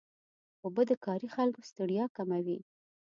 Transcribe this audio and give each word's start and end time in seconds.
اوبه 0.65 0.83
د 0.89 0.91
کاري 1.05 1.27
خلکو 1.35 1.61
ستړیا 1.69 2.05
کموي. 2.17 2.59